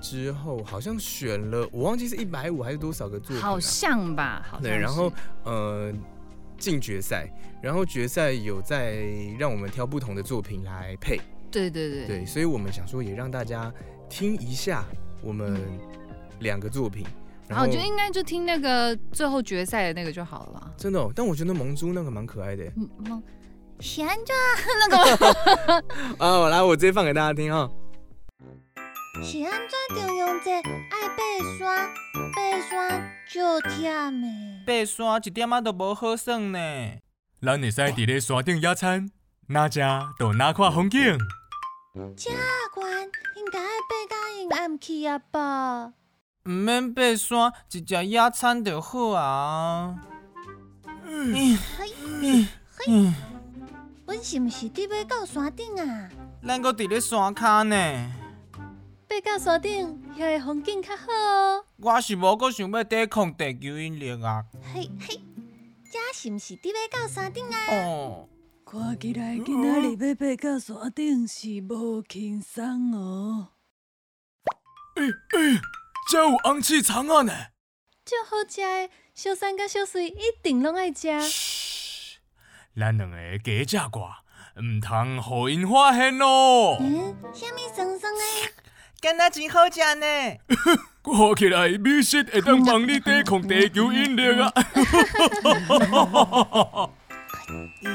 [0.00, 5.12] 之后好像选了，我忘记是一百五还是多少个作品，好像吧，好对，然后
[5.44, 5.92] 呃
[6.56, 7.28] 进决赛，
[7.62, 9.04] 然后决赛有在
[9.38, 13.72] 让我们挑不同的作品来配，对对对，对，所以我们想说也让大家
[14.08, 14.84] 听一下
[15.22, 15.60] 我们。
[16.40, 17.04] 两个作品，
[17.48, 20.72] 然后就应该就听那个最后决赛的那个就好了。
[20.76, 22.64] 真的，但我觉得萌猪那个蛮可爱的。
[22.76, 23.24] 萌，喜
[23.80, 24.34] 欢就
[24.80, 25.76] 那个。
[26.24, 27.68] 啊，我来，我直接放给大家听哈。
[29.22, 31.22] 是安怎形容这爱爬
[31.58, 31.90] 山？
[32.34, 34.26] 爬山就忝的。
[34.66, 36.58] 爬山一点仔都无好耍呢。
[37.40, 39.10] 咱会使伫咧山顶野餐，
[39.48, 39.80] 哪食
[40.18, 41.18] 就哪看风景。
[42.16, 42.30] 这
[42.74, 42.92] 关
[43.36, 45.92] 应该爬到因暗去啊吧？
[46.44, 49.96] 毋免爬山，直接野餐就好啊！
[51.04, 51.56] 嘿，
[52.86, 53.12] 嘿，
[54.08, 56.08] 阮是毋是伫要到山顶啊？
[56.42, 57.76] 咱搁伫咧山骹呢。
[59.06, 61.66] 爬到山顶，遐个风景较好哦。
[61.76, 64.46] 我是无搁想要抵抗地球引力啊。
[64.72, 65.20] 嘿嘿，
[65.92, 67.66] 这是毋是伫要到山顶啊？
[67.70, 68.28] 哦，
[68.64, 73.48] 看起来今仔日要爬到山顶是无轻松哦。
[74.96, 75.60] 哎哎。
[76.10, 77.32] 这有红气肠啊呢！
[78.06, 81.08] 这好食的，小三甲小四一定拢爱食。
[82.78, 84.10] 嘘，咱两个加食寡，
[84.62, 86.76] 唔通互因发现咯。
[86.80, 88.20] 嗯，虾米酸酸的？
[89.00, 90.06] 敢若真好食呢！
[91.08, 94.52] 看起来美食会当帮你抵抗地球引力啊！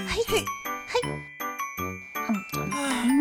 [0.08, 0.44] 嘿 嘿
[0.88, 1.02] 嘿。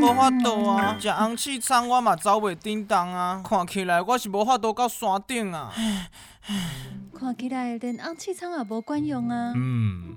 [0.00, 0.96] 无法度啊！
[0.98, 3.42] 食红气肠我嘛走袂叮当啊！
[3.46, 5.72] 看起来我是无法度到山顶啊！
[7.18, 9.52] 看起来连红气肠也无管用啊！
[9.56, 10.16] 嗯，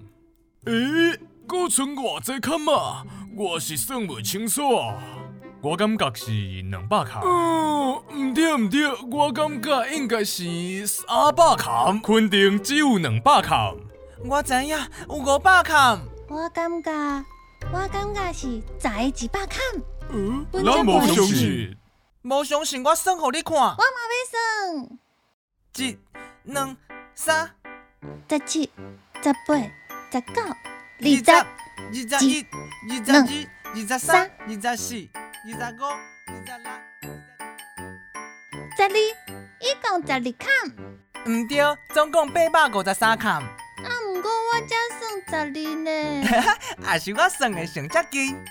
[0.65, 3.05] 诶，搁剩偌济卡嘛？
[3.38, 4.95] 我是算袂清楚啊！
[5.62, 6.31] 我感觉是
[6.69, 7.21] 两百卡。
[7.23, 11.05] 嗯，毋对毋对，我感觉应该是三
[11.36, 11.91] 百卡。
[12.03, 13.73] 肯定只有两百卡。
[14.23, 14.77] 我知影有
[15.10, 15.99] 五百卡。
[16.29, 16.91] 我感觉。
[17.73, 19.60] 我感觉是才一百坎。
[20.12, 21.75] 嗯，咱无相信，
[22.21, 23.58] 无相信我算互你看。
[23.58, 24.99] 我嘛要算。
[25.77, 25.97] 一、
[26.43, 26.77] 两、
[27.15, 27.49] 三、
[28.29, 28.71] 十七、
[29.23, 29.58] 十八、
[30.12, 30.41] 十九、
[30.97, 32.45] 二十、二十一、
[32.89, 33.17] 二十二、
[33.73, 34.95] 二十三、二十四、
[35.43, 35.84] 二十五、
[36.25, 36.69] 二十六、
[38.77, 38.95] 十二，
[39.60, 40.47] 一共十二坎。
[41.27, 41.58] 唔对，
[41.93, 43.41] 总共八百五十三坎。
[43.41, 43.49] 啊，
[44.08, 45.89] 唔过我才算十二呢。
[46.93, 48.41] 也是我算的算才紧。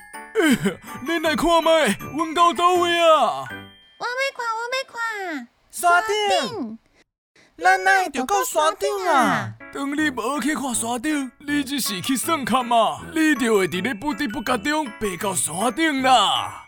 [1.06, 3.48] 恁来看麦，阮到倒位啊？
[3.96, 5.48] 我要看，我要看。
[5.70, 6.78] 山顶。
[7.56, 9.52] 咱哪会着到山顶啊？
[9.72, 13.00] 当你无去看山顶，你只是去算卡嘛？
[13.14, 16.66] 你就会伫咧不知不觉中爬到山顶啦。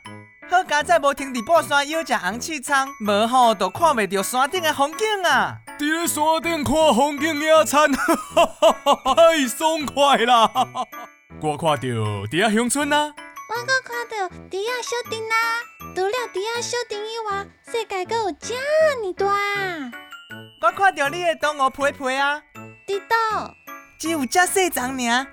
[0.49, 5.57] 好佳在无停伫半山腰食红翅仓，无好就看袂着山顶的风景啊！
[5.79, 10.49] 伫咧山顶看风景野餐， 太爽快啦！
[11.42, 13.12] 我看到伫遐乡村啊，
[13.51, 15.35] 我搁看到伫遐小镇啊，
[15.96, 19.99] 除了伫遐小镇以外，世界阁有遮尔大。
[20.61, 22.43] 我看到你的动物皮皮啊，
[22.87, 23.55] 伫倒？
[23.99, 25.27] 只有遮细丛尔。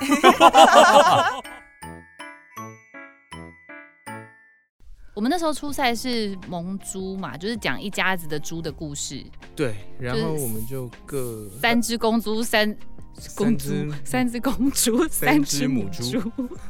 [5.14, 9.24] 我们那时候初赛是蒙猪嘛，就是讲一家子的猪的故事。
[9.56, 12.76] 对，然后我们就各三只公猪，三
[13.34, 13.68] 公猪，
[14.04, 16.20] 三只公猪， 三只母猪，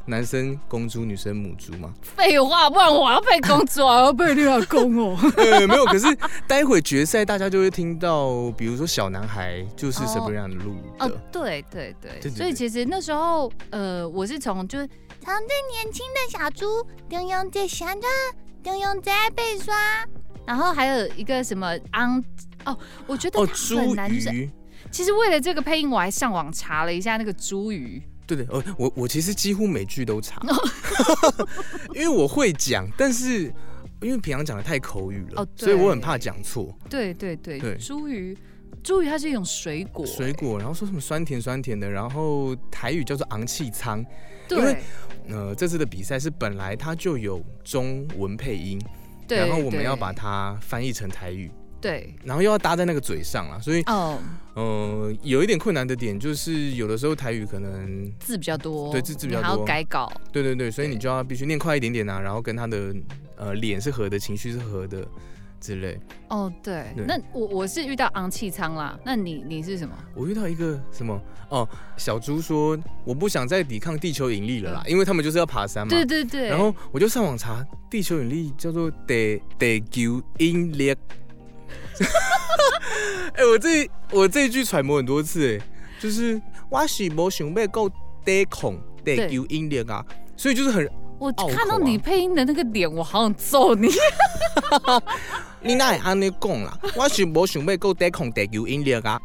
[0.06, 1.92] 男生公猪，女生母猪嘛。
[2.02, 5.18] 废话，不然我要配公猪，我要配你老公哦。
[5.36, 6.06] 呃，没有，可是
[6.46, 14.88] 待会决赛大家就会听到，比如说小男孩就是什么样的路哦，对对对，所以其实那时候，呃，我是从就是。
[15.20, 18.06] 长得年轻的小猪，顶用在山着，
[18.62, 19.74] 顶用在被刷。
[20.46, 22.22] 然后还有一个什么昂
[22.64, 24.34] 哦，我觉得哦，猪很难忍。
[24.34, 24.50] 鱼。
[24.90, 28.02] 其实为了这个配音，我还上网查了一下那个茱萸。
[28.26, 30.40] 对对，呃，我我其实几乎每句都查，
[31.94, 33.44] 因为我会讲，但是
[34.02, 35.66] 因为平常讲的太口语了，哦对。
[35.66, 36.76] 所以我很怕讲错。
[36.90, 37.78] 对对对，对。
[37.78, 38.36] 茱萸，
[38.84, 44.04] 茱萸它是一种水果，水果，然后说什么酸甜酸甜的，然后台语叫做昂气仓。
[44.50, 44.78] 因为
[45.28, 48.80] 呃，这次的比赛是本来它就有中文配音，
[49.26, 54.18] 对，然后我们要把它翻译成台语，对然后又要搭在那个嘴上啊，所以哦
[54.54, 60.10] 呃，有一点困难的点就是有的时候台语可能，字比较多，对字字比较多还要改稿。
[60.32, 62.92] 对对对，所以你就要必须念快一点点啊，然后跟他的
[63.36, 65.06] 呃脸是合的，情绪是合的
[65.60, 66.00] 之类。
[66.28, 69.94] 哦，对，对那我我是遇到昂气仓啦，那你你是什么？
[70.16, 75.90] 我遇到一个什么哦，小猪说我不想再抵抗地球引力了啦，因为他们就是要爬山嘛。
[75.90, 80.92] 对对对，然后我就上网查地球引力叫做地地球引力。
[83.34, 85.64] 哎、我这我这一句揣摩很多次，哎，
[86.00, 87.90] 就是我是无想要够
[88.24, 90.04] 得空地球引力啊，
[90.36, 93.88] 所以就是很我看到你配音的那个脸，我好想揍你。
[95.60, 96.78] 你哪会安尼讲啦？
[96.94, 99.20] 我是无想要够得空地球引力啊。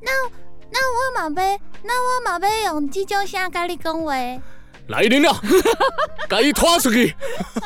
[0.00, 0.10] 那
[0.70, 4.12] 那我嘛要，那我嘛要用这种声跟你讲话。
[4.88, 5.30] 来人了，
[6.28, 7.14] 赶紧拖出去！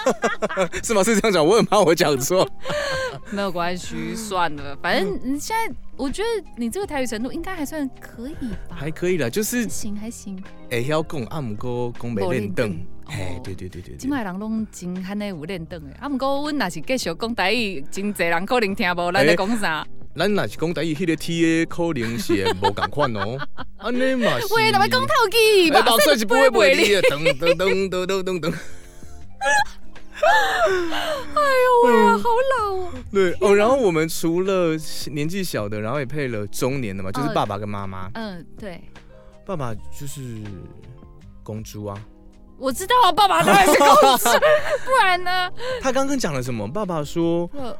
[0.82, 1.02] 是吗？
[1.02, 2.48] 是这样讲，我很怕我讲错。
[3.30, 8.34] 没有关系，算了，反正你现在，我觉得你这个台语程度应该还算可以
[8.68, 8.76] 吧？
[8.76, 10.42] 还可以啦，就是还行还行。
[10.70, 12.78] 会晓讲，啊毋过讲没练凳。
[13.06, 14.16] 哎哦，对对对对今对。
[14.16, 19.86] 摆人拢真罕咧有练凳的，啊，毋过阮若是继续讲台语，真侪人可能听无咱在讲啥。
[20.18, 23.38] 咱若是讲台语，迄个 T A 可能是会无共款哦。
[23.76, 24.54] 安尼嘛是。
[24.54, 28.54] 喂，若要讲透气，哎，目屎是不会袂袂离的，噔噔噔噔噔噔噔。
[30.18, 32.24] 哎呦喂啊，好
[32.58, 32.88] 老哦。
[33.12, 34.70] 对哦，然后我们除了
[35.12, 38.10] 年纪小的，然后也配了中年的嘛，就是哦爸爸跟妈妈。
[38.14, 38.82] 嗯，对，
[39.44, 40.40] 爸爸就是
[41.42, 42.00] 公猪啊。
[42.58, 44.24] 我知道啊，爸爸当然是公猪，
[44.86, 45.52] 不然呢？
[45.82, 46.66] 他刚刚讲了什么？
[46.66, 47.48] 爸爸说。
[47.52, 47.76] 呃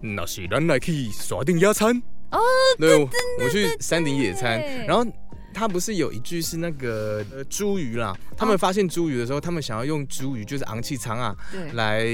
[0.00, 2.02] 那是咱来去山顶野餐。
[2.30, 2.38] 哦，
[2.78, 3.10] 对，我
[3.42, 5.04] 我去山顶野餐，然后
[5.52, 11.72] 他不是有一句是那个呃茱萸啦，他们发现茱萸的时候，他们想要用茱萸就是昂气仓啊对。
[11.72, 12.04] 来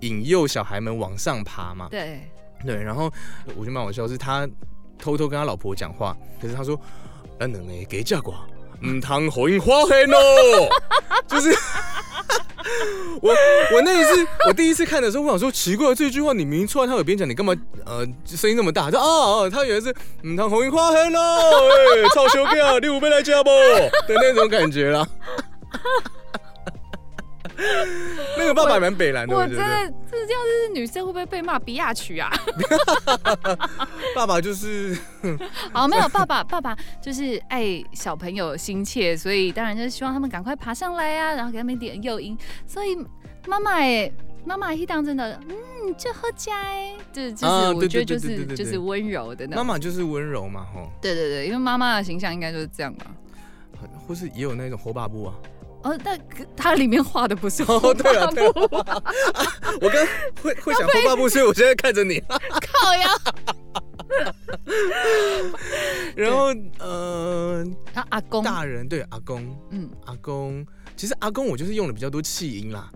[0.00, 2.20] 引诱小孩们往上爬嘛，对，
[2.64, 3.12] 对，然后
[3.54, 4.48] 我觉得蛮好笑，是他
[4.98, 6.80] 偷偷跟他老婆讲话，可是他说
[7.38, 8.34] 咱两个给价寡，
[8.82, 10.68] 唔通互因发现哦，
[11.28, 11.54] 就是。
[13.22, 13.34] 我
[13.74, 18.90] 我那一次，我第一次看的时候，我想说奇怪，这句话你明明错在他耳边讲，你干嘛呃声音那么大？
[18.90, 25.06] 他说哦哦，他原来是嗯，他红樱花黑咯，哎，臭小狗，你有要来加不的那种感觉啦。
[28.38, 29.46] 那个爸爸也蛮北蓝的，我。
[29.46, 29.64] 真的
[30.10, 32.30] 这这样子，女生会不会被骂比亚曲啊？
[34.14, 34.96] 爸爸就是
[35.72, 42.36] 哦，没有，爸爸爸爸就是爱小朋友心切，所以当然就是希望他们赶快爬上来啊，然后给他们一点诱因。
[42.66, 42.96] 所以
[43.46, 44.10] 妈妈哎，
[44.44, 49.64] 妈妈一当真的，嗯，就喝加哎，就是就是啊我觉得就是就是温柔的那种。
[49.64, 53.06] 妈妈就是温柔嘛，吼，对对对，因为妈妈的形象应该就是这样吧。
[54.06, 55.34] 或是也有那种火把布啊。
[55.82, 59.02] 哦，但可它里面画的不是 哦，对啊对布了，
[59.80, 60.06] 我刚
[60.42, 62.20] 会会想火把布，所以我现在看着你。
[62.28, 63.08] 靠呀。
[66.16, 67.64] 然后呃，
[67.94, 70.66] 他，阿公，大人对阿公，嗯，阿公，
[70.96, 72.90] 其实阿公我就是用的比较多气音啦。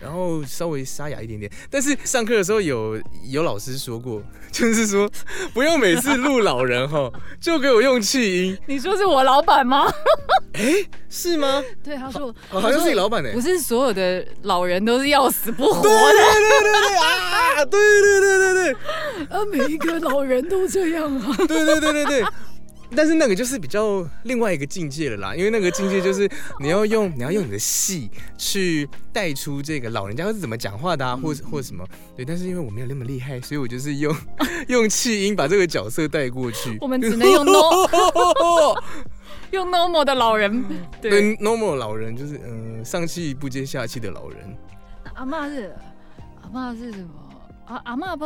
[0.00, 5.10] 然后稍微沙哑一点点，但是上课的时候有有老师说过， 就是说
[5.54, 9.86] 不用每次录老人哈， 就给我用气音，你说是我老板吗？
[11.08, 11.62] 是吗？
[11.82, 15.98] 对，他说，哦好像是你老板呢、不是所有的老人都是要死不活对的。
[16.12, 17.64] 对对对对啊！
[17.64, 18.72] 对对对对对
[19.30, 21.34] 啊，每一个老人都这样啊。
[21.48, 22.24] 对对对对对。
[22.94, 26.28] 但是那个就是比较另外一个境界了啦，因为那个境界就是
[26.60, 32.24] 你要用你要用你的戏去带出这个老人家是怎么讲话的啊，或或什么对。
[32.24, 34.14] 但是因为我没有那么厉害，所以我就是用
[34.68, 36.78] 用气音把这个角色带过去。
[36.80, 37.60] 我们只能用 no
[39.52, 40.64] 用 normal 的老人。
[41.00, 44.56] 对，对 normal 老人就是嗯、呃上气不接下气的老人。
[45.14, 45.74] 阿妈是
[46.42, 47.08] 阿妈是什么？
[47.66, 48.24] 阿阿妈不。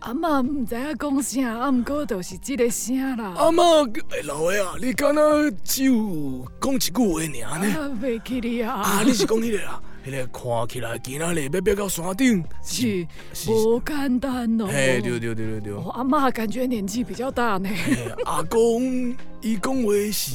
[0.00, 3.32] 阿嬷唔知影讲啥，啊，毋过就是这个声啦。
[3.36, 3.62] 阿妈，
[4.10, 7.42] 哎老的啊，你敢若只有讲一句话尔呢？
[7.42, 8.74] 啊，袂记哩啊。
[8.74, 9.80] 啊，你是讲迄个啊？
[10.04, 14.66] 迄个看起来今仔日要爬到山顶，是是不简单哦。
[14.66, 15.72] 嘿，对对对对对。
[15.72, 17.68] 哦阿嬷感觉年纪比较大呢。
[17.68, 20.34] 嘿阿公伊讲话是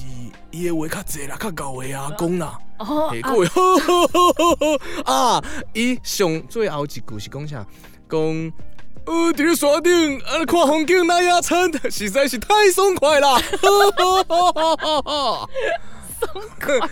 [0.51, 2.57] 伊的话较济啦，较高的阿公啦。
[2.79, 3.47] 哦嘿，各位，
[5.03, 5.43] 啊，
[5.73, 7.67] 伊上最后一句是讲啥？
[8.09, 8.19] 讲
[9.05, 13.39] 呃，伫咧山顶啊，看风景那野餐，实在是太爽快啦！
[16.19, 16.89] 松快，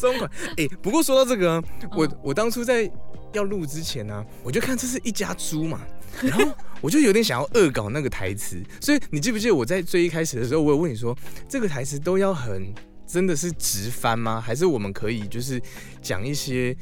[0.00, 0.28] 松快。
[0.56, 1.62] 哎，不过说到这个，
[1.96, 2.90] 我我当初在
[3.32, 5.80] 要录之前呢，我就看这是一家猪嘛，
[6.20, 6.44] 然后
[6.80, 8.60] 我就有点想要恶搞那个台词。
[8.80, 11.16] 所以你记不记得我在最一开始的时候，我有问你说，
[11.48, 12.74] 这个台词都要很
[13.06, 14.40] 真的是直翻吗？
[14.40, 15.62] 还是我们可以就是
[16.00, 16.76] 讲一些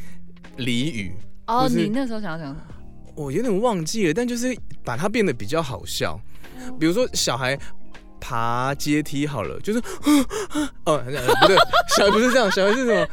[0.56, 1.12] 俚语？
[1.48, 2.60] 哦，你那时候想要讲什么？
[3.14, 6.18] 我有点忘记了，但就是把它变得比较好笑。
[6.78, 7.58] 比如说小孩
[8.20, 9.78] 爬阶梯好了，就是
[10.84, 11.56] 哦不对，
[11.96, 13.08] 小孩不是这样，小孩是什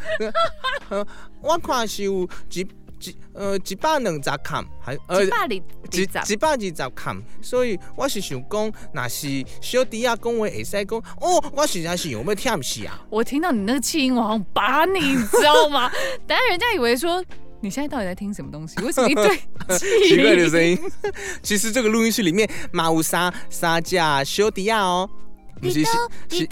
[0.89, 1.08] 么？
[1.41, 2.68] 我看是有几
[3.00, 9.28] 几呃几百两十坎，还呃几百二几几百二十坎，所以我是想讲，那是
[9.62, 13.00] 小弟啊讲话会使讲哦，我实在是有没有听死啊？
[13.10, 15.89] 我听到你那个气音，我好像把你，知道吗？
[16.28, 17.24] 等下人家以为说。
[17.60, 18.80] 你现在到底在听什么东西？
[18.86, 19.36] 为什么一堆
[19.78, 20.80] 奇怪的声音？
[21.41, 25.10] 其实这个录音室里面马乌沙沙架修迪亚哦，
[25.62, 25.91] 不是是
[26.30, 26.47] 是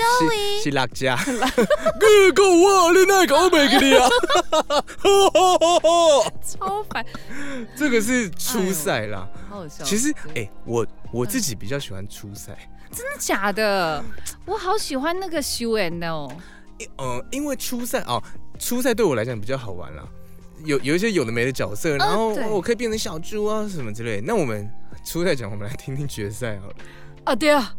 [0.63, 1.15] 是辣家。
[1.25, 4.09] 哥哥啊，你哪搞没给你啊？
[6.43, 7.05] 超烦。
[7.75, 9.83] 这个是初赛啦，好好笑。
[9.83, 12.57] 其实哎，我我自己比较喜欢初赛。
[12.91, 14.03] 真的假的？
[14.45, 16.27] 我好喜欢那个修恩哦。
[16.97, 18.21] 呃，因为初赛哦，
[18.59, 20.03] 初赛对我来讲比较好玩啦。
[20.65, 24.21] 有有一些有的没的角色，然后我可以变成小猪啊什么之类。
[24.21, 24.69] 那我们
[25.03, 26.75] 初赛讲，我们来听听决赛好了。
[27.23, 27.73] 啊对啊，